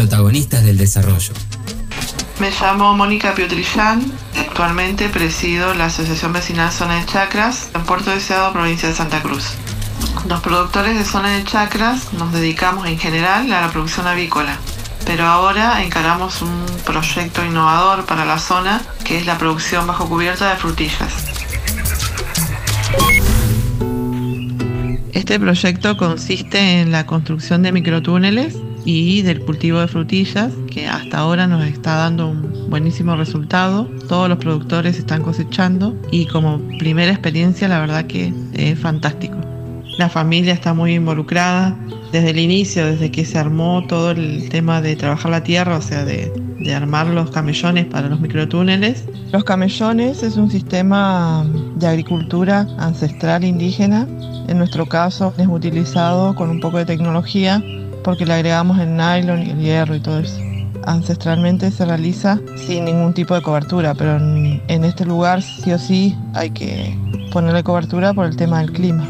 protagonistas 0.00 0.64
del 0.64 0.78
desarrollo. 0.78 1.34
Me 2.38 2.50
llamo 2.50 2.96
Mónica 2.96 3.34
Piotrillán, 3.34 4.00
actualmente 4.34 5.10
presido 5.10 5.74
la 5.74 5.86
Asociación 5.86 6.32
Vecinal 6.32 6.72
Zona 6.72 7.00
de 7.00 7.04
Chacras 7.04 7.68
en 7.74 7.82
Puerto 7.82 8.10
Deseado, 8.10 8.50
provincia 8.50 8.88
de 8.88 8.94
Santa 8.94 9.20
Cruz. 9.20 9.50
Los 10.26 10.40
productores 10.40 10.96
de 10.96 11.04
Zona 11.04 11.36
de 11.36 11.44
Chacras 11.44 12.14
nos 12.14 12.32
dedicamos 12.32 12.86
en 12.86 12.98
general 12.98 13.52
a 13.52 13.60
la 13.60 13.68
producción 13.70 14.06
avícola, 14.06 14.56
pero 15.04 15.26
ahora 15.26 15.84
encaramos 15.84 16.40
un 16.40 16.64
proyecto 16.86 17.44
innovador 17.44 18.06
para 18.06 18.24
la 18.24 18.38
zona 18.38 18.80
que 19.04 19.18
es 19.18 19.26
la 19.26 19.36
producción 19.36 19.86
bajo 19.86 20.08
cubierta 20.08 20.48
de 20.48 20.56
frutillas. 20.56 21.12
Este 25.12 25.38
proyecto 25.38 25.98
consiste 25.98 26.80
en 26.80 26.90
la 26.90 27.04
construcción 27.04 27.62
de 27.62 27.72
microtúneles 27.72 28.56
y 28.84 29.22
del 29.22 29.40
cultivo 29.40 29.80
de 29.80 29.88
frutillas, 29.88 30.52
que 30.70 30.86
hasta 30.86 31.18
ahora 31.18 31.46
nos 31.46 31.64
está 31.64 31.96
dando 31.96 32.28
un 32.28 32.70
buenísimo 32.70 33.16
resultado. 33.16 33.88
Todos 34.08 34.28
los 34.28 34.38
productores 34.38 34.98
están 34.98 35.22
cosechando 35.22 35.94
y 36.10 36.26
como 36.26 36.58
primera 36.78 37.10
experiencia 37.10 37.68
la 37.68 37.80
verdad 37.80 38.06
que 38.06 38.32
es 38.54 38.78
fantástico. 38.78 39.36
La 39.98 40.08
familia 40.08 40.54
está 40.54 40.72
muy 40.72 40.94
involucrada 40.94 41.76
desde 42.10 42.30
el 42.30 42.38
inicio, 42.38 42.86
desde 42.86 43.10
que 43.10 43.24
se 43.24 43.38
armó 43.38 43.84
todo 43.86 44.12
el 44.12 44.48
tema 44.48 44.80
de 44.80 44.96
trabajar 44.96 45.30
la 45.30 45.42
tierra, 45.42 45.76
o 45.76 45.82
sea, 45.82 46.04
de, 46.04 46.32
de 46.60 46.74
armar 46.74 47.06
los 47.08 47.30
camellones 47.30 47.86
para 47.86 48.08
los 48.08 48.20
microtúneles. 48.20 49.04
Los 49.30 49.44
camellones 49.44 50.22
es 50.22 50.36
un 50.36 50.50
sistema 50.50 51.44
de 51.76 51.86
agricultura 51.86 52.66
ancestral 52.78 53.44
indígena. 53.44 54.06
En 54.48 54.58
nuestro 54.58 54.86
caso 54.86 55.34
es 55.36 55.46
utilizado 55.46 56.34
con 56.34 56.48
un 56.48 56.60
poco 56.60 56.78
de 56.78 56.86
tecnología 56.86 57.62
porque 58.02 58.26
le 58.26 58.34
agregamos 58.34 58.78
el 58.78 58.96
nylon 58.96 59.42
y 59.42 59.50
el 59.50 59.58
hierro 59.58 59.94
y 59.94 60.00
todo 60.00 60.20
eso. 60.20 60.40
Ancestralmente 60.86 61.70
se 61.70 61.84
realiza 61.84 62.40
sin 62.56 62.86
ningún 62.86 63.12
tipo 63.12 63.34
de 63.34 63.42
cobertura, 63.42 63.94
pero 63.94 64.16
en, 64.16 64.84
este 64.84 65.04
lugar 65.04 65.42
sí 65.42 65.72
o 65.72 65.78
sí 65.78 66.16
hay 66.34 66.50
que 66.50 66.96
ponerle 67.32 67.62
cobertura 67.62 68.14
por 68.14 68.26
el 68.26 68.36
tema 68.36 68.60
del 68.60 68.72
clima. 68.72 69.06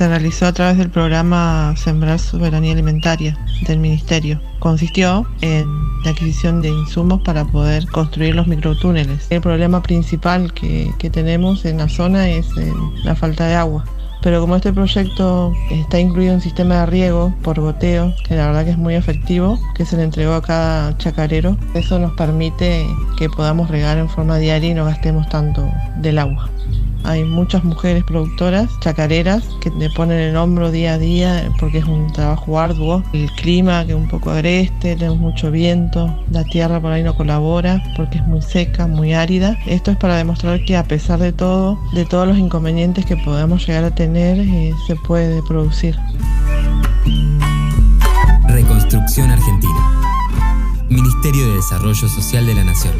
Se 0.00 0.08
realizó 0.08 0.46
a 0.46 0.52
través 0.54 0.78
del 0.78 0.88
programa 0.88 1.74
Sembrar 1.76 2.18
Soberanía 2.18 2.72
Alimentaria 2.72 3.36
del 3.66 3.80
Ministerio. 3.80 4.40
Consistió 4.58 5.26
en 5.42 5.66
la 6.06 6.12
adquisición 6.12 6.62
de 6.62 6.70
insumos 6.70 7.20
para 7.20 7.44
poder 7.44 7.86
construir 7.88 8.34
los 8.34 8.46
microtúneles. 8.46 9.26
El 9.28 9.42
problema 9.42 9.82
principal 9.82 10.54
que, 10.54 11.10
tenemos 11.12 11.66
en 11.66 11.76
la 11.76 11.90
zona 11.90 12.30
es 12.30 12.46
eh, 12.56 12.72
la 13.04 13.14
falta 13.14 13.46
de 13.46 13.56
agua. 13.56 13.84
Pero 14.22 14.40
como 14.40 14.56
este 14.56 14.72
proyecto 14.72 15.52
está 15.70 16.00
incluido 16.00 16.32
un 16.32 16.40
sistema 16.40 16.76
de 16.76 16.86
riego 16.86 17.34
por 17.42 17.60
goteo, 17.60 18.14
que 18.26 18.36
la 18.36 18.46
verdad 18.46 18.64
que 18.64 18.70
es 18.70 18.78
muy 18.78 18.94
efectivo, 18.94 19.58
que 19.74 19.84
se 19.84 19.98
le 19.98 20.04
entregó 20.04 20.32
a 20.32 20.40
cada 20.40 20.96
chacarero, 20.96 21.58
eso 21.74 21.98
nos 21.98 22.12
permite 22.12 22.86
que 23.18 23.28
podamos 23.28 23.68
regar 23.68 23.98
en 23.98 24.08
forma 24.08 24.38
diaria 24.38 24.70
y 24.70 24.74
no 24.74 24.86
gastemos 24.86 25.28
tanto 25.28 25.70
del 25.98 26.20
agua. 26.20 26.48
Hay 27.04 27.24
muchas 27.24 27.64
mujeres 27.64 28.04
productoras, 28.04 28.68
chacareras, 28.80 29.44
que 29.60 29.70
le 29.70 29.90
ponen 29.90 30.18
el 30.18 30.36
hombro 30.36 30.70
día 30.70 30.94
a 30.94 30.98
día 30.98 31.50
porque 31.58 31.78
es 31.78 31.84
un 31.84 32.12
trabajo 32.12 32.58
arduo. 32.58 33.02
El 33.12 33.30
clima 33.32 33.84
que 33.84 33.92
es 33.92 33.98
un 33.98 34.08
poco 34.08 34.30
agreste, 34.30 34.96
tenemos 34.96 35.18
mucho 35.18 35.50
viento, 35.50 36.14
la 36.30 36.44
tierra 36.44 36.80
por 36.80 36.92
ahí 36.92 37.02
no 37.02 37.14
colabora 37.16 37.82
porque 37.96 38.18
es 38.18 38.26
muy 38.26 38.42
seca, 38.42 38.86
muy 38.86 39.14
árida. 39.14 39.58
Esto 39.66 39.90
es 39.90 39.96
para 39.96 40.16
demostrar 40.16 40.64
que 40.64 40.76
a 40.76 40.84
pesar 40.84 41.18
de 41.18 41.32
todo, 41.32 41.78
de 41.92 42.04
todos 42.04 42.28
los 42.28 42.38
inconvenientes 42.38 43.06
que 43.06 43.16
podemos 43.16 43.66
llegar 43.66 43.84
a 43.84 43.94
tener, 43.94 44.38
eh, 44.38 44.72
se 44.86 44.96
puede 44.96 45.42
producir. 45.42 45.96
Reconstrucción 48.48 49.30
Argentina. 49.30 50.00
Ministerio 50.88 51.46
de 51.48 51.54
Desarrollo 51.54 52.08
Social 52.08 52.46
de 52.46 52.54
la 52.54 52.64
Nación. 52.64 52.94